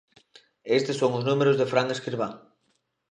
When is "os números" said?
1.19-1.55